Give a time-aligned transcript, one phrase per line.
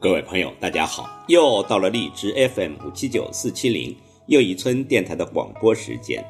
[0.00, 1.10] 各位朋友，大家好！
[1.26, 3.96] 又到了荔枝 FM 五七九四七零
[4.26, 6.24] 又一村电台的广播时间。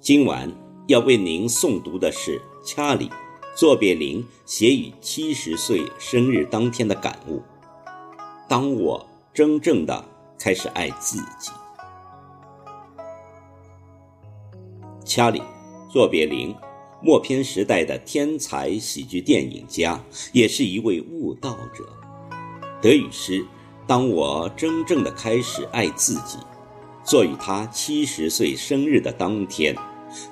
[0.00, 0.50] 今晚
[0.86, 3.10] 要为您诵读的是掐里
[3.54, 7.42] 作别林写于七十岁生日当天的感悟：
[8.48, 10.02] 当我真正的
[10.38, 11.52] 开始爱自己。
[15.04, 15.42] 掐里
[15.90, 16.56] 作别林。
[17.04, 21.86] 默片时代的天才喜剧电影家，也是一位悟道者。
[22.80, 23.44] 德语诗
[23.86, 26.38] ：“当我真正的开始爱自己”，
[27.04, 29.76] 作于他七十岁生日的当天。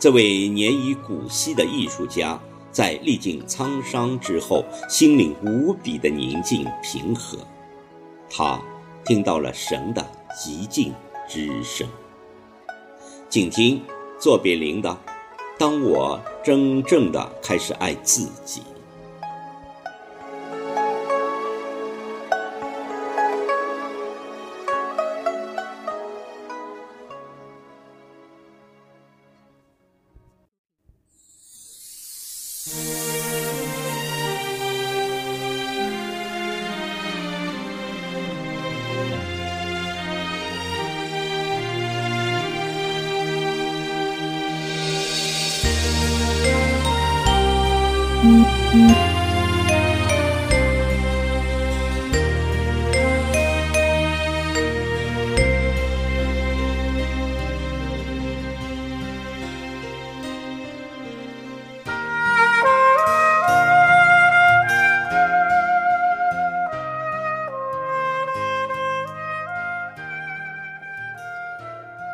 [0.00, 7.36] 这位年已古稀的艺术家，在历尽沧桑之后，心灵无比的宁静平和。
[8.30, 8.58] 他
[9.04, 10.02] 听到了神的
[10.34, 10.90] 极静
[11.28, 11.86] 之声。
[13.28, 13.82] 请听
[14.18, 14.98] 作别林的。
[15.58, 18.62] 当我真正的开始爱自己。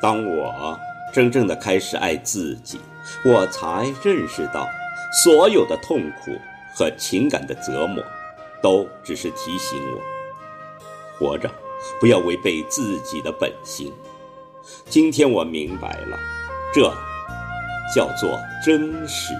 [0.00, 0.78] 当我
[1.12, 2.80] 真正的开始爱自己，
[3.24, 4.66] 我才认识到，
[5.10, 6.32] 所有的痛苦
[6.74, 8.02] 和情感的折磨，
[8.62, 10.00] 都只是提醒我，
[11.18, 11.50] 活着
[12.00, 13.92] 不要违背自己的本心。
[14.86, 16.18] 今天我明白了，
[16.74, 16.92] 这
[17.94, 19.34] 叫做真实。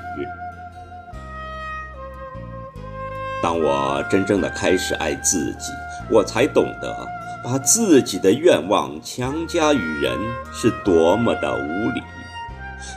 [3.43, 5.73] 当我真正的开始爱自己，
[6.11, 7.09] 我才懂得。
[7.45, 10.19] 把自己的愿望强加于人
[10.53, 12.03] 是多么的无理。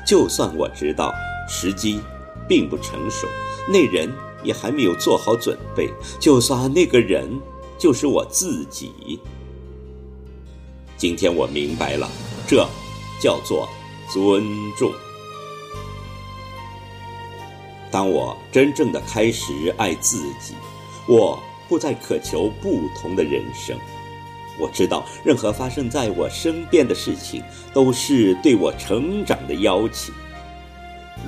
[0.03, 1.13] 就算我知道
[1.47, 2.01] 时机
[2.51, 3.29] 并不成熟，
[3.65, 4.13] 那人
[4.43, 5.89] 也还没有做好准备，
[6.19, 7.25] 就算那个人
[7.77, 8.91] 就是我自己。
[10.97, 12.09] 今天我明白了，
[12.45, 12.67] 这
[13.21, 13.69] 叫做
[14.11, 14.43] 尊
[14.77, 14.91] 重。
[17.89, 20.53] 当我真正的开始爱自己，
[21.07, 23.79] 我不再渴求不同的人生。
[24.59, 27.41] 我知道，任何发生在我身边的事情，
[27.73, 30.13] 都是对我成长的邀请。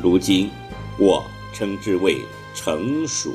[0.01, 0.49] 如今，
[0.97, 1.23] 我
[1.53, 2.21] 称之为
[2.53, 3.33] 成熟。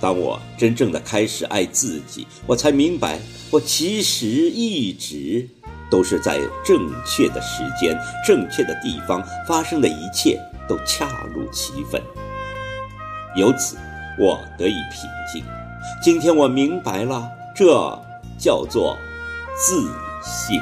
[0.00, 3.18] 当我真正的开始爱自己，我才明白，
[3.50, 5.48] 我其实一直
[5.90, 12.02] 都是在正确的时间、正确的地方发生的一切都恰如其分。
[13.36, 13.76] 由此。
[14.18, 15.42] 我得以平静。
[16.02, 17.98] 今天我明白了，这
[18.38, 18.94] 叫做
[19.56, 19.90] 自
[20.22, 20.60] 信。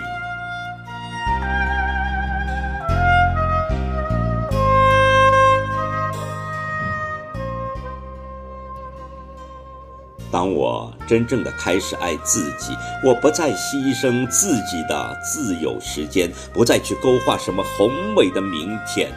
[10.41, 12.75] 当我真正的开始爱自己，
[13.05, 19.13] 我不再牺牲自己的自由时间，不再去勾画什么宏伟的明天。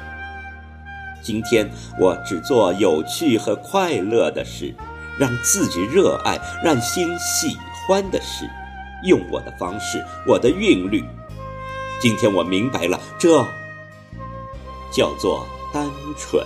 [1.21, 4.75] 今天我只做有趣和快乐的事，
[5.17, 8.45] 让自己热爱、让心喜欢的事，
[9.05, 11.05] 用我的方式，我的韵律。
[12.01, 13.45] 今天我明白了，这
[14.91, 16.45] 叫做单纯。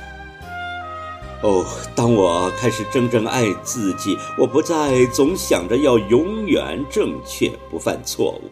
[1.43, 1.65] 哦，
[1.95, 8.49] 当我开始真正爱自己，我不再总想着要永远正确，不犯错误。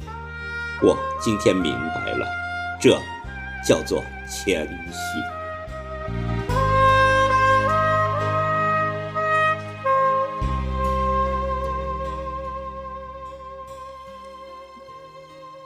[0.82, 2.26] 我今天明白了，
[2.82, 2.98] 这
[3.68, 4.04] 叫做。
[4.32, 5.39] 谦虚。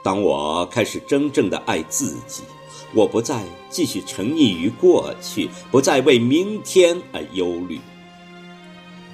[0.04, 2.42] 当我开始真正的爱自己，
[2.94, 7.80] 我不再继续沉溺于过去，不再为明天而忧虑。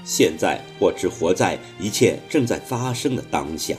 [0.04, 3.76] 现在我只活在一切正在发生的当下。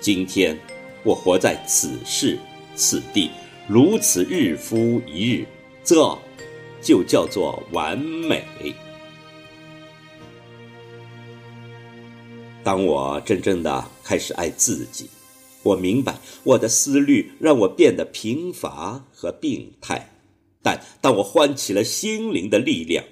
[0.00, 0.58] 今天，
[1.04, 2.38] 我活在此时
[2.74, 3.30] 此地，
[3.68, 5.46] 如此日复一日，
[5.84, 6.16] 这
[6.80, 8.42] 就叫做完美。
[12.64, 15.10] 当我真正的开始爱自己，
[15.62, 20.10] 我明白我的思虑让我变得贫乏和病态，
[20.62, 23.04] 但当我唤起了心灵的力量，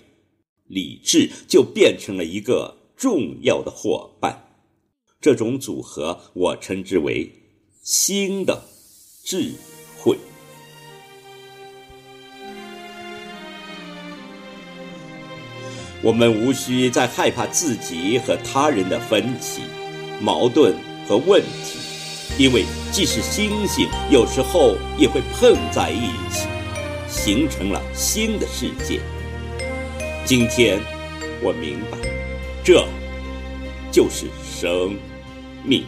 [0.66, 4.44] 理智就变成了一个重要的伙伴。
[5.20, 7.32] 这种组合，我称之为
[7.82, 8.62] “新的
[9.25, 9.52] 智
[9.98, 10.16] 慧”。
[16.02, 19.62] 我们无需再害怕自己和他人的分歧、
[20.22, 20.76] 矛盾
[21.08, 21.78] 和问题，
[22.38, 26.47] 因为即使星星有时候也会碰在一起，
[27.09, 29.00] 形成了新的世界。
[30.25, 30.79] 今天，
[31.43, 31.97] 我明白，
[32.62, 32.87] 这
[33.91, 34.97] 就是生
[35.65, 35.85] 命。